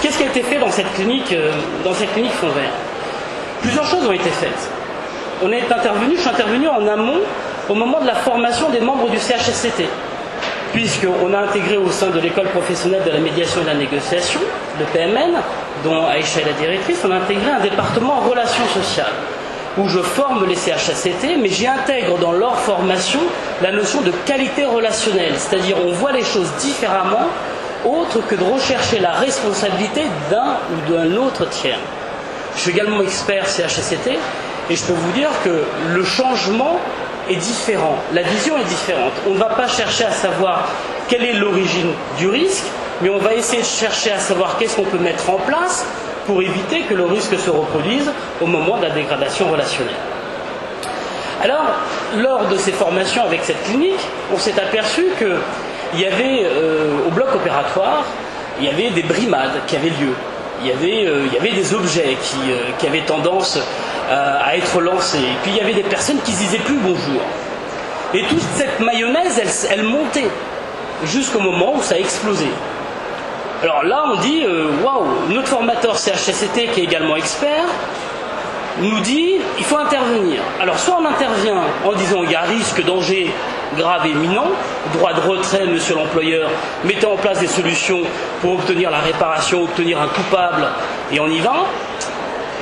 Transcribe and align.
qu'est-ce 0.00 0.18
qui 0.18 0.24
a 0.24 0.26
été 0.26 0.42
fait 0.42 0.58
dans 0.58 0.70
cette 0.70 0.92
clinique, 0.94 1.32
euh, 1.32 1.52
dans 1.84 1.94
cette 1.94 2.12
clinique 2.12 2.32
Fond 2.32 2.48
Vert 2.48 2.70
Plusieurs 3.60 3.86
choses 3.86 4.06
ont 4.06 4.12
été 4.12 4.30
faites. 4.30 4.70
On 5.42 5.50
est 5.52 5.70
intervenu, 5.72 6.16
je 6.16 6.20
suis 6.20 6.28
intervenu 6.28 6.68
en 6.68 6.86
amont 6.86 7.20
au 7.68 7.74
moment 7.74 8.00
de 8.00 8.06
la 8.06 8.14
formation 8.14 8.70
des 8.70 8.80
membres 8.80 9.08
du 9.10 9.18
CHSCT, 9.18 9.84
puisqu'on 10.72 11.32
a 11.34 11.38
intégré 11.38 11.76
au 11.76 11.90
sein 11.90 12.08
de 12.08 12.20
l'école 12.20 12.48
professionnelle 12.48 13.02
de 13.04 13.10
la 13.10 13.18
médiation 13.18 13.60
et 13.60 13.64
de 13.64 13.68
la 13.68 13.74
négociation, 13.74 14.40
le 14.78 14.84
PMN, 14.86 15.34
dont 15.84 16.06
Aïcha 16.06 16.40
est 16.40 16.46
la 16.46 16.52
directrice, 16.52 16.98
on 17.04 17.10
a 17.10 17.16
intégré 17.16 17.50
un 17.50 17.60
département 17.60 18.14
en 18.18 18.28
relations 18.28 18.66
sociales 18.72 19.12
où 19.78 19.88
je 19.88 20.00
forme 20.00 20.44
les 20.46 20.56
CHSCT, 20.56 21.36
mais 21.40 21.48
j'y 21.48 21.66
intègre 21.66 22.18
dans 22.18 22.32
leur 22.32 22.58
formation 22.58 23.20
la 23.62 23.70
notion 23.70 24.00
de 24.00 24.10
qualité 24.26 24.64
relationnelle, 24.64 25.34
c'est-à-dire 25.36 25.76
on 25.86 25.92
voit 25.92 26.12
les 26.12 26.24
choses 26.24 26.50
différemment, 26.60 27.28
autre 27.84 28.20
que 28.26 28.34
de 28.34 28.44
rechercher 28.44 28.98
la 29.00 29.12
responsabilité 29.12 30.02
d'un 30.30 30.56
ou 30.72 30.92
d'un 30.92 31.16
autre 31.16 31.48
tiers. 31.48 31.78
Je 32.56 32.60
suis 32.60 32.70
également 32.72 33.00
expert 33.02 33.46
CHSCT 33.46 34.18
et 34.70 34.76
je 34.76 34.84
peux 34.84 34.92
vous 34.92 35.12
dire 35.12 35.30
que 35.44 35.64
le 35.92 36.04
changement 36.04 36.78
est 37.30 37.36
différent, 37.36 37.96
la 38.12 38.22
vision 38.22 38.58
est 38.58 38.64
différente. 38.64 39.12
On 39.28 39.34
ne 39.34 39.38
va 39.38 39.50
pas 39.50 39.68
chercher 39.68 40.04
à 40.04 40.10
savoir 40.10 40.68
quelle 41.08 41.24
est 41.24 41.34
l'origine 41.34 41.92
du 42.18 42.28
risque, 42.28 42.64
mais 43.00 43.10
on 43.10 43.18
va 43.18 43.34
essayer 43.34 43.62
de 43.62 43.66
chercher 43.66 44.12
à 44.12 44.18
savoir 44.18 44.56
qu'est-ce 44.58 44.76
qu'on 44.76 44.84
peut 44.84 44.98
mettre 44.98 45.30
en 45.30 45.36
place 45.36 45.86
pour 46.26 46.42
éviter 46.42 46.82
que 46.82 46.94
le 46.94 47.04
risque 47.04 47.38
se 47.38 47.50
reproduise 47.50 48.10
au 48.40 48.46
moment 48.46 48.76
de 48.76 48.82
la 48.82 48.90
dégradation 48.90 49.50
relationnelle. 49.50 49.94
Alors, 51.42 51.64
lors 52.16 52.46
de 52.48 52.56
ces 52.56 52.72
formations 52.72 53.22
avec 53.22 53.44
cette 53.44 53.62
clinique, 53.64 54.00
on 54.34 54.38
s'est 54.38 54.58
aperçu 54.60 55.06
qu'il 55.90 56.00
y 56.00 56.06
avait 56.06 56.44
euh, 56.44 57.06
au 57.06 57.10
bloc 57.10 57.34
opératoire, 57.34 58.04
il 58.60 58.66
y 58.66 58.70
avait 58.70 58.90
des 58.90 59.02
brimades 59.02 59.60
qui 59.66 59.76
avaient 59.76 59.90
lieu. 59.90 60.14
Il 60.60 60.68
y 60.68 60.72
avait, 60.72 61.06
euh, 61.06 61.26
il 61.26 61.32
y 61.32 61.38
avait 61.38 61.52
des 61.52 61.72
objets 61.74 62.16
qui, 62.20 62.50
euh, 62.50 62.70
qui 62.78 62.86
avaient 62.86 63.04
tendance 63.04 63.58
à 64.10 64.56
être 64.56 64.80
lancés. 64.80 65.18
Et 65.18 65.36
puis 65.42 65.50
il 65.50 65.56
y 65.58 65.60
avait 65.60 65.74
des 65.74 65.82
personnes 65.82 66.18
qui 66.24 66.32
ne 66.32 66.36
disaient 66.38 66.58
plus 66.58 66.78
bonjour. 66.78 67.20
Et 68.14 68.22
toute 68.22 68.40
cette 68.56 68.80
mayonnaise, 68.80 69.68
elle, 69.70 69.82
montait 69.82 70.30
jusqu'au 71.04 71.40
moment 71.40 71.74
où 71.76 71.82
ça 71.82 71.96
a 71.96 71.98
explosé. 71.98 72.46
Alors 73.62 73.84
là, 73.84 74.04
on 74.10 74.16
dit, 74.20 74.44
waouh, 74.82 75.04
notre 75.28 75.48
formateur 75.48 75.98
CHSCT, 75.98 76.68
qui 76.72 76.80
est 76.80 76.84
également 76.84 77.16
expert, 77.16 77.66
nous 78.80 79.00
dit, 79.00 79.34
il 79.58 79.64
faut 79.64 79.76
intervenir. 79.76 80.40
Alors 80.58 80.78
soit 80.78 80.96
on 80.98 81.04
intervient 81.04 81.60
en 81.84 81.92
disant, 81.92 82.22
il 82.24 82.30
y 82.30 82.34
a 82.34 82.42
risque, 82.42 82.82
danger 82.84 83.30
grave 83.76 84.06
et 84.06 84.10
imminent, 84.10 84.46
droit 84.94 85.12
de 85.12 85.20
retrait, 85.20 85.66
monsieur 85.66 85.94
l'employeur, 85.94 86.48
mettez 86.84 87.06
en 87.06 87.16
place 87.16 87.40
des 87.40 87.46
solutions 87.46 88.00
pour 88.40 88.54
obtenir 88.54 88.90
la 88.90 88.98
réparation, 88.98 89.62
obtenir 89.62 90.00
un 90.00 90.08
coupable, 90.08 90.66
et 91.12 91.20
on 91.20 91.28
y 91.28 91.40
va. 91.40 91.66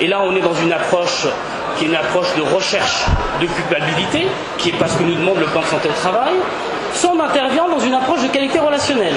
Et 0.00 0.06
là, 0.06 0.20
on 0.22 0.34
est 0.36 0.40
dans 0.40 0.54
une 0.54 0.72
approche 0.72 1.26
qui 1.76 1.84
est 1.84 1.88
une 1.88 1.96
approche 1.96 2.34
de 2.36 2.42
recherche 2.42 3.04
de 3.40 3.46
culpabilité, 3.46 4.26
qui 4.58 4.70
est 4.70 4.78
pas 4.78 4.88
ce 4.88 4.96
que 4.98 5.04
nous 5.04 5.14
demande 5.14 5.38
le 5.38 5.46
plan 5.46 5.60
de 5.60 5.66
santé 5.66 5.88
au 5.88 5.92
travail, 5.92 6.34
soit 6.92 7.10
on 7.14 7.20
intervient 7.20 7.68
dans 7.68 7.80
une 7.80 7.94
approche 7.94 8.22
de 8.22 8.28
qualité 8.28 8.58
relationnelle. 8.58 9.16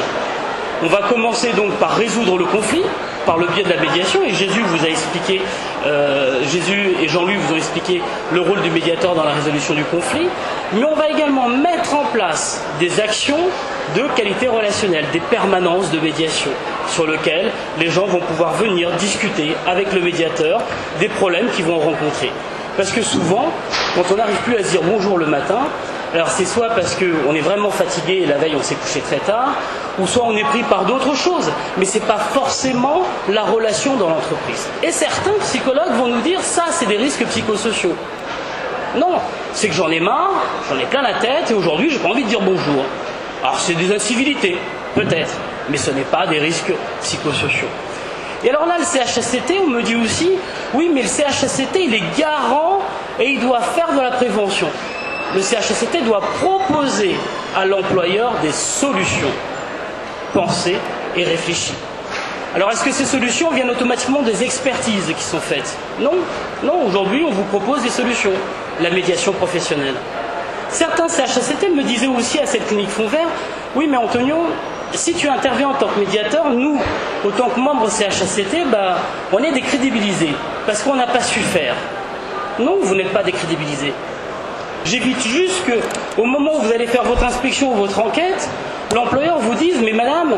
On 0.83 0.87
va 0.87 0.99
commencer 1.09 1.51
donc 1.53 1.73
par 1.73 1.95
résoudre 1.95 2.37
le 2.37 2.45
conflit 2.45 2.83
par 3.25 3.37
le 3.37 3.47
biais 3.47 3.63
de 3.63 3.69
la 3.69 3.79
médiation 3.79 4.23
et 4.23 4.33
Jésus 4.33 4.61
vous 4.61 4.83
a 4.83 4.89
expliqué, 4.89 5.41
euh, 5.85 6.41
Jésus 6.51 6.95
et 7.01 7.07
Jean-Louis 7.07 7.35
vous 7.35 7.53
ont 7.53 7.57
expliqué 7.57 8.01
le 8.31 8.41
rôle 8.41 8.61
du 8.61 8.69
médiateur 8.69 9.15
dans 9.15 9.23
la 9.23 9.31
résolution 9.31 9.73
du 9.73 9.83
conflit, 9.85 10.27
mais 10.73 10.83
on 10.83 10.95
va 10.95 11.09
également 11.09 11.47
mettre 11.47 11.95
en 11.95 12.05
place 12.05 12.63
des 12.79 12.99
actions 12.99 13.39
de 13.95 14.03
qualité 14.15 14.47
relationnelle, 14.47 15.05
des 15.13 15.19
permanences 15.19 15.91
de 15.91 15.99
médiation 15.99 16.51
sur 16.87 17.07
lesquelles 17.07 17.51
les 17.79 17.89
gens 17.89 18.05
vont 18.05 18.19
pouvoir 18.19 18.53
venir 18.53 18.91
discuter 18.93 19.55
avec 19.67 19.93
le 19.93 20.01
médiateur 20.01 20.61
des 20.99 21.07
problèmes 21.07 21.49
qu'ils 21.49 21.65
vont 21.65 21.79
rencontrer. 21.79 22.31
Parce 22.77 22.91
que 22.91 23.01
souvent, 23.01 23.51
quand 23.95 24.13
on 24.13 24.15
n'arrive 24.15 24.37
plus 24.43 24.57
à 24.57 24.63
se 24.63 24.71
dire 24.71 24.81
bonjour 24.83 25.17
le 25.17 25.25
matin, 25.25 25.59
alors 26.13 26.29
c'est 26.29 26.45
soit 26.45 26.69
parce 26.69 26.95
qu'on 26.95 27.35
est 27.35 27.41
vraiment 27.41 27.69
fatigué 27.69 28.21
et 28.23 28.25
la 28.25 28.37
veille 28.37 28.55
on 28.57 28.63
s'est 28.63 28.75
couché 28.75 28.99
très 29.01 29.17
tard, 29.17 29.49
ou 29.99 30.07
soit 30.07 30.23
on 30.25 30.35
est 30.35 30.43
pris 30.43 30.63
par 30.63 30.85
d'autres 30.85 31.15
choses, 31.15 31.51
mais 31.77 31.85
ce 31.85 31.99
n'est 31.99 32.05
pas 32.05 32.17
forcément 32.17 33.03
la 33.29 33.43
relation 33.43 33.95
dans 33.95 34.09
l'entreprise. 34.09 34.67
Et 34.81 34.91
certains 34.91 35.37
psychologues 35.41 35.93
vont 35.93 36.07
nous 36.07 36.21
dire 36.21 36.41
ça 36.41 36.65
c'est 36.71 36.87
des 36.87 36.97
risques 36.97 37.25
psychosociaux. 37.25 37.95
Non, 38.95 39.19
c'est 39.53 39.67
que 39.67 39.75
j'en 39.75 39.89
ai 39.89 39.99
marre, 39.99 40.31
j'en 40.67 40.79
ai 40.79 40.85
plein 40.85 41.03
la 41.03 41.13
tête 41.13 41.51
et 41.51 41.53
aujourd'hui 41.53 41.91
j'ai 41.91 41.99
pas 41.99 42.09
envie 42.09 42.23
de 42.23 42.29
dire 42.29 42.41
bonjour. 42.41 42.83
Alors 43.43 43.59
c'est 43.59 43.75
des 43.75 43.93
incivilités, 43.93 44.57
peut-être, 44.95 45.33
mais 45.69 45.77
ce 45.77 45.91
n'est 45.91 46.01
pas 46.01 46.25
des 46.25 46.39
risques 46.39 46.73
psychosociaux. 47.01 47.69
Et 48.43 48.49
alors 48.49 48.65
là, 48.65 48.77
le 48.79 48.85
CHSCT, 48.85 49.59
on 49.61 49.67
me 49.67 49.83
dit 49.83 49.97
aussi, 49.97 50.31
oui, 50.73 50.89
mais 50.93 51.01
le 51.01 51.07
CHSCT, 51.07 51.83
il 51.83 51.93
est 51.93 52.03
garant 52.17 52.79
et 53.19 53.27
il 53.31 53.41
doit 53.41 53.59
faire 53.59 53.93
de 53.93 53.99
la 53.99 54.11
prévention 54.11 54.67
le 55.35 55.41
CHSCT 55.41 56.03
doit 56.05 56.21
proposer 56.21 57.15
à 57.55 57.65
l'employeur 57.65 58.33
des 58.41 58.51
solutions 58.51 59.31
pensées 60.33 60.77
et 61.15 61.23
réfléchies. 61.23 61.73
Alors 62.55 62.71
est-ce 62.71 62.83
que 62.83 62.91
ces 62.91 63.05
solutions 63.05 63.51
viennent 63.51 63.69
automatiquement 63.69 64.23
des 64.23 64.43
expertises 64.43 65.13
qui 65.15 65.23
sont 65.23 65.39
faites? 65.39 65.77
Non, 65.99 66.13
non, 66.63 66.85
aujourd'hui 66.87 67.23
on 67.27 67.31
vous 67.31 67.43
propose 67.43 67.83
des 67.83 67.89
solutions, 67.89 68.31
la 68.81 68.89
médiation 68.89 69.31
professionnelle. 69.33 69.95
Certains 70.69 71.07
CHSCT 71.07 71.69
me 71.75 71.83
disaient 71.83 72.07
aussi 72.07 72.39
à 72.39 72.45
cette 72.45 72.67
clinique 72.67 72.89
Fond 72.89 73.07
Vert, 73.07 73.27
oui 73.75 73.87
mais 73.89 73.97
Antonio, 73.97 74.47
si 74.93 75.13
tu 75.13 75.27
interviens 75.27 75.69
en 75.69 75.73
tant 75.75 75.87
que 75.87 75.99
médiateur, 75.99 76.49
nous, 76.49 76.79
autant 77.23 77.49
que 77.49 77.59
membres 77.59 77.89
CHSCT, 77.89 78.65
bah, 78.71 78.97
on 79.31 79.39
est 79.39 79.51
décrédibilisés 79.51 80.33
parce 80.65 80.81
qu'on 80.81 80.95
n'a 80.95 81.07
pas 81.07 81.21
su 81.21 81.39
faire. 81.39 81.75
Non, 82.57 82.77
vous 82.81 82.95
n'êtes 82.95 83.13
pas 83.13 83.23
décrédibilisés. 83.23 83.93
J'évite 84.85 85.21
juste 85.21 85.63
qu'au 85.65 86.23
moment 86.23 86.55
où 86.55 86.61
vous 86.61 86.71
allez 86.71 86.87
faire 86.87 87.03
votre 87.03 87.23
inspection 87.23 87.71
ou 87.73 87.75
votre 87.75 87.99
enquête, 87.99 88.49
l'employeur 88.95 89.37
vous 89.39 89.53
dise 89.55 89.79
Mais 89.83 89.93
madame, 89.93 90.35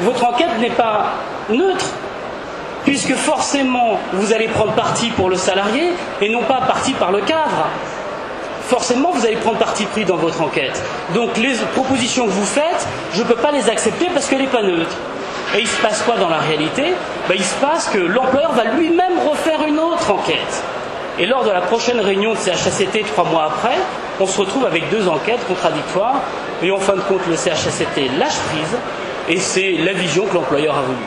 votre 0.00 0.24
enquête 0.24 0.58
n'est 0.60 0.70
pas 0.70 1.06
neutre, 1.50 1.86
puisque 2.84 3.14
forcément 3.14 3.98
vous 4.12 4.32
allez 4.32 4.48
prendre 4.48 4.72
parti 4.72 5.10
pour 5.10 5.28
le 5.28 5.36
salarié 5.36 5.92
et 6.20 6.28
non 6.28 6.42
pas 6.42 6.60
parti 6.66 6.92
par 6.92 7.12
le 7.12 7.20
cadre. 7.20 7.66
Forcément, 8.66 9.10
vous 9.10 9.26
allez 9.26 9.36
prendre 9.36 9.58
parti 9.58 9.84
pris 9.84 10.06
dans 10.06 10.16
votre 10.16 10.40
enquête. 10.40 10.82
Donc 11.14 11.36
les 11.36 11.52
propositions 11.74 12.24
que 12.24 12.30
vous 12.30 12.46
faites, 12.46 12.86
je 13.12 13.22
ne 13.22 13.26
peux 13.26 13.34
pas 13.34 13.52
les 13.52 13.68
accepter 13.68 14.06
parce 14.14 14.26
qu'elle 14.26 14.40
n'est 14.40 14.46
pas 14.46 14.62
neutre. 14.62 14.96
Et 15.54 15.60
il 15.60 15.68
se 15.68 15.80
passe 15.82 16.02
quoi 16.02 16.16
dans 16.16 16.30
la 16.30 16.38
réalité? 16.38 16.94
Ben, 17.28 17.34
Il 17.36 17.44
se 17.44 17.54
passe 17.56 17.88
que 17.88 17.98
l'employeur 17.98 18.52
va 18.52 18.64
lui-même 18.64 19.18
refaire 19.28 19.62
une 19.66 19.78
autre 19.78 20.10
enquête. 20.10 20.62
Et 21.18 21.26
lors 21.26 21.44
de 21.44 21.50
la 21.50 21.60
prochaine 21.60 22.00
réunion 22.00 22.32
de 22.32 22.38
CHSCT, 22.38 23.04
trois 23.06 23.24
mois 23.24 23.44
après, 23.44 23.76
on 24.20 24.26
se 24.26 24.40
retrouve 24.40 24.66
avec 24.66 24.90
deux 24.90 25.08
enquêtes 25.08 25.46
contradictoires. 25.46 26.16
Et 26.62 26.70
en 26.72 26.78
fin 26.78 26.94
de 26.94 27.00
compte, 27.02 27.26
le 27.28 27.36
CHSCT 27.36 28.18
lâche 28.18 28.38
prise 28.50 28.76
et 29.28 29.38
c'est 29.38 29.72
la 29.84 29.92
vision 29.92 30.26
que 30.26 30.34
l'employeur 30.34 30.76
a 30.76 30.82
voulu. 30.82 30.98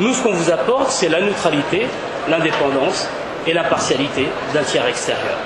Nous, 0.00 0.14
ce 0.14 0.22
qu'on 0.22 0.32
vous 0.32 0.50
apporte, 0.50 0.90
c'est 0.90 1.08
la 1.08 1.20
neutralité, 1.20 1.86
l'indépendance 2.28 3.08
et 3.46 3.52
l'impartialité 3.52 4.26
d'un 4.54 4.62
tiers 4.62 4.86
extérieur. 4.86 5.36